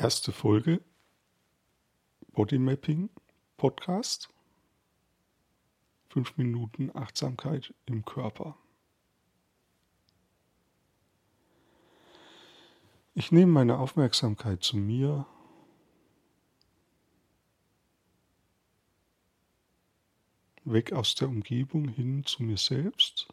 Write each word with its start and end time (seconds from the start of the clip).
erste 0.00 0.32
Folge 0.32 0.82
Bodymapping 2.32 3.10
Podcast. 3.58 4.30
Fünf 6.08 6.38
Minuten 6.38 6.90
Achtsamkeit 6.96 7.74
im 7.84 8.06
Körper. 8.06 8.56
Ich 13.12 13.30
nehme 13.30 13.52
meine 13.52 13.78
Aufmerksamkeit 13.78 14.62
zu 14.62 14.78
mir. 14.78 15.26
Weg 20.64 20.94
aus 20.94 21.14
der 21.14 21.28
Umgebung 21.28 21.88
hin 21.88 22.24
zu 22.24 22.42
mir 22.42 22.56
selbst. 22.56 23.29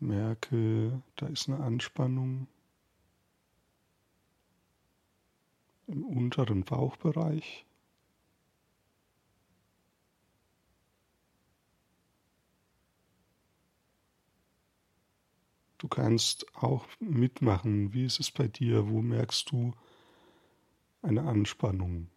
Merke, 0.00 1.02
da 1.16 1.26
ist 1.26 1.48
eine 1.48 1.60
Anspannung 1.60 2.46
im 5.86 6.04
unteren 6.04 6.64
Bauchbereich. 6.64 7.66
Du 15.78 15.88
kannst 15.88 16.46
auch 16.54 16.86
mitmachen. 16.98 17.92
Wie 17.92 18.06
ist 18.06 18.18
es 18.18 18.30
bei 18.30 18.48
dir? 18.48 18.88
Wo 18.88 19.02
merkst 19.02 19.50
du 19.50 19.74
eine 21.02 21.24
Anspannung? 21.24 22.08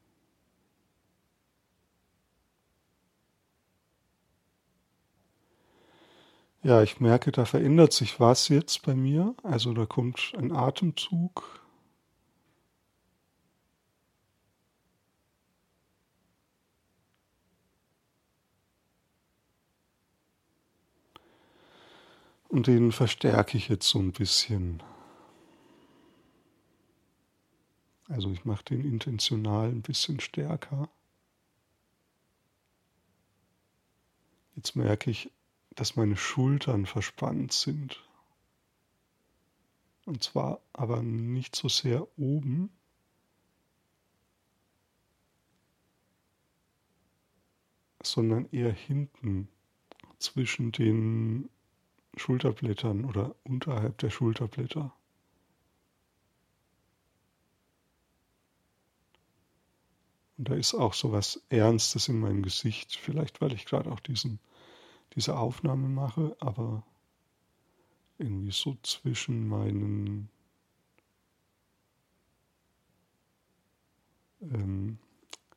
Ja, 6.68 6.84
ich 6.84 7.00
merke, 7.00 7.32
da 7.32 7.46
verändert 7.46 7.94
sich 7.94 8.20
was 8.20 8.50
jetzt 8.50 8.82
bei 8.82 8.94
mir. 8.94 9.34
Also 9.42 9.72
da 9.74 9.86
kommt 9.86 10.34
ein 10.38 10.52
Atemzug. 10.52 11.62
Und 22.50 22.68
den 22.68 22.92
verstärke 22.92 23.58
ich 23.58 23.70
jetzt 23.70 23.88
so 23.88 24.00
ein 24.00 24.12
bisschen. 24.12 24.84
Also 28.10 28.30
ich 28.32 28.44
mache 28.44 28.66
den 28.66 28.84
intentional 28.84 29.70
ein 29.70 29.84
bisschen 29.84 30.20
stärker. 30.20 30.90
Jetzt 34.58 34.76
merke 34.76 35.12
ich, 35.12 35.32
dass 35.78 35.96
meine 35.96 36.18
Schultern 36.18 36.88
verspannt 36.88 37.54
sind. 37.54 38.04
Und 40.06 40.24
zwar 40.24 40.60
aber 40.74 41.04
nicht 41.04 41.56
so 41.56 41.70
sehr 41.70 42.08
oben, 42.18 42.72
sondern 48.02 48.50
eher 48.52 48.72
hinten 48.72 49.50
zwischen 50.18 50.72
den 50.72 51.48
Schulterblättern 52.16 53.06
oder 53.06 53.36
unterhalb 53.44 54.00
der 54.00 54.10
Schulterblätter. 54.10 54.92
Und 60.40 60.50
da 60.50 60.56
ist 60.56 60.74
auch 60.74 60.96
so 60.96 61.12
was 61.12 61.44
Ernstes 61.50 62.08
in 62.08 62.20
meinem 62.20 62.42
Gesicht, 62.42 62.96
vielleicht 62.96 63.42
weil 63.42 63.54
ich 63.54 63.66
gerade 63.66 63.92
auch 63.92 64.00
diesen 64.00 64.40
diese 65.16 65.38
Aufnahme 65.38 65.88
mache, 65.88 66.36
aber 66.40 66.84
irgendwie 68.18 68.52
so 68.52 68.78
zwischen 68.84 69.48
meinen 69.48 70.30
ähm, 74.42 74.98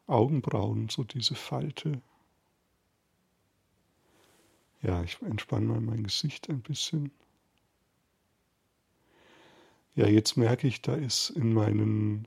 Augenbrauen, 0.06 0.88
so 0.88 1.04
diese 1.04 1.34
Falte. 1.34 2.02
Ja, 4.82 5.02
ich 5.02 5.20
entspanne 5.22 5.66
mal 5.66 5.80
mein 5.80 6.04
Gesicht 6.04 6.48
ein 6.48 6.60
bisschen. 6.62 7.10
Ja, 9.94 10.06
jetzt 10.06 10.36
merke 10.36 10.66
ich, 10.66 10.80
da 10.80 10.94
ist 10.94 11.30
in 11.30 11.52
meinen 11.52 12.26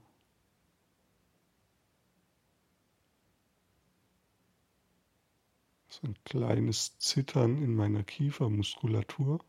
ein 6.03 6.17
kleines 6.25 6.97
Zittern 6.99 7.61
in 7.61 7.75
meiner 7.75 8.03
Kiefermuskulatur 8.03 9.39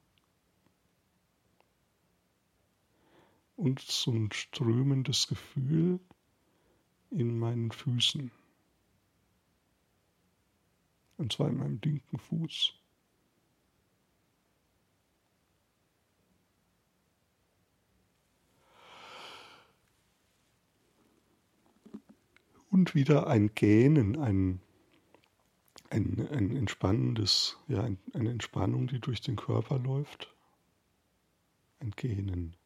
und 3.56 3.80
so 3.80 4.12
ein 4.12 4.30
strömendes 4.32 5.26
Gefühl 5.28 6.00
in 7.10 7.38
meinen 7.38 7.70
Füßen. 7.70 8.30
Und 11.16 11.32
zwar 11.32 11.48
in 11.48 11.58
meinem 11.58 11.80
linken 11.82 12.18
Fuß. 12.18 12.74
Und 22.70 22.96
wieder 22.96 23.28
ein 23.28 23.54
Gähnen, 23.54 24.18
ein 24.18 24.60
ein, 25.94 26.28
ein 26.32 26.56
entspannendes, 26.56 27.56
ja, 27.68 27.82
ein, 27.82 27.98
eine 28.12 28.30
Entspannung, 28.30 28.88
die 28.88 28.98
durch 28.98 29.20
den 29.20 29.36
Körper 29.36 29.78
läuft. 29.78 30.34
Ein 31.78 31.92
Gähnen. 31.92 32.56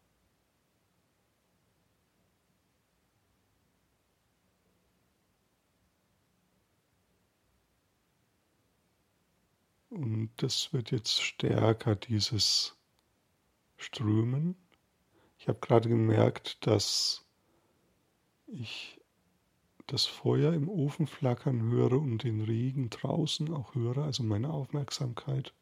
Und 9.91 10.31
das 10.39 10.73
wird 10.73 10.91
jetzt 10.91 11.21
stärker, 11.23 11.97
dieses 11.97 12.77
Strömen. 13.77 14.57
Ich 15.39 15.49
habe 15.49 15.59
gerade 15.61 15.89
gemerkt, 15.89 16.67
dass 16.67 17.27
ich 18.47 18.98
das 19.89 20.05
Feuer 20.05 20.53
im 20.53 20.69
Ofen 20.69 21.07
flackern 21.07 21.63
höre 21.63 21.95
und 22.01 22.23
den 22.23 22.43
Regen 22.43 22.91
draußen 22.91 23.53
auch 23.53 23.75
höre, 23.75 24.05
also 24.05 24.23
meine 24.23 24.51
Aufmerksamkeit 24.51 25.53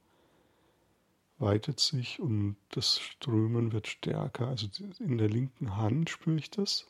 weitet 1.39 1.81
sich 1.81 2.21
und 2.21 2.57
das 2.71 2.99
Strömen 2.99 3.73
wird 3.73 3.87
stärker. 3.87 4.49
Also 4.49 4.67
in 4.99 5.19
der 5.19 5.29
linken 5.29 5.77
Hand 5.77 6.11
spüre 6.11 6.39
ich 6.39 6.51
das, 6.51 6.89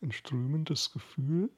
ein 0.00 0.12
strömendes 0.12 0.92
Gefühl. 0.92 1.50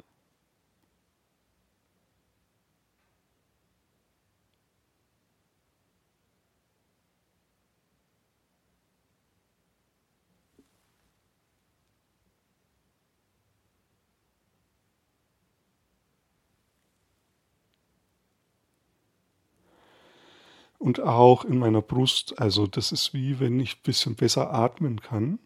Und 20.79 21.01
auch 21.01 21.45
in 21.45 21.59
meiner 21.59 21.83
Brust. 21.83 22.39
Also 22.41 22.67
das 22.67 22.93
ist 22.93 23.15
wie 23.15 23.41
wenn 23.41 23.61
ich 23.61 23.77
ein 23.77 23.83
bisschen 23.83 24.15
besser 24.17 24.53
atmen 24.53 25.01
kann. 25.01 25.39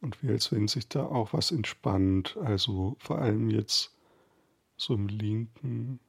Und 0.00 0.22
wie 0.22 0.30
als 0.30 0.52
wenn 0.52 0.68
sich 0.68 0.88
da 0.88 1.04
auch 1.06 1.32
was 1.32 1.50
entspannt. 1.50 2.36
Also 2.42 2.96
vor 2.98 3.18
allem 3.18 3.50
jetzt 3.50 3.94
so 4.76 4.94
im 4.94 5.08
linken 5.08 6.00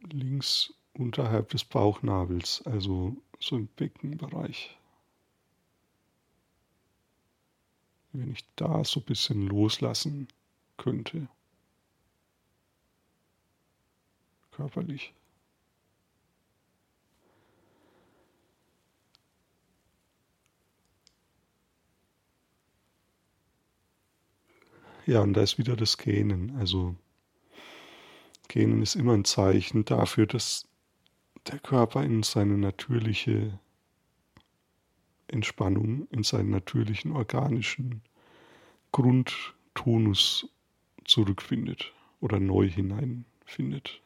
links 0.00 0.72
unterhalb 0.94 1.50
des 1.50 1.64
Bauchnabels, 1.64 2.62
also 2.66 3.16
so 3.40 3.56
im 3.56 3.68
Beckenbereich. 3.68 4.76
Wenn 8.12 8.32
ich 8.32 8.44
da 8.56 8.84
so 8.84 9.00
ein 9.00 9.06
bisschen 9.06 9.46
loslassen 9.46 10.28
könnte. 10.76 11.28
Körperlich. 14.50 15.14
Ja, 25.06 25.22
und 25.22 25.32
da 25.32 25.42
ist 25.42 25.56
wieder 25.56 25.74
das 25.74 25.96
Gähnen. 25.96 26.54
Also 26.58 26.94
Gähnen 28.48 28.82
ist 28.82 28.94
immer 28.96 29.14
ein 29.14 29.24
Zeichen 29.24 29.84
dafür, 29.84 30.26
dass 30.26 30.66
der 31.48 31.58
Körper 31.60 32.04
in 32.04 32.22
seine 32.22 32.58
natürliche 32.58 33.58
Entspannung, 35.28 36.06
in 36.10 36.22
seinen 36.22 36.50
natürlichen 36.50 37.12
organischen 37.12 38.02
Grundtonus 38.92 40.48
zurückfindet 41.04 41.92
oder 42.20 42.40
neu 42.40 42.68
hineinfindet. 42.68 44.02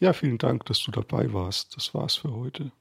Ja, 0.00 0.12
vielen 0.12 0.36
Dank, 0.36 0.66
dass 0.66 0.80
du 0.82 0.90
dabei 0.90 1.32
warst. 1.32 1.76
Das 1.76 1.94
war's 1.94 2.16
für 2.16 2.32
heute. 2.34 2.72